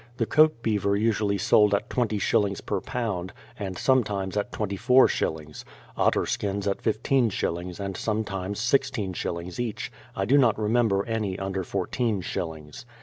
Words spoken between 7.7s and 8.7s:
and sometimes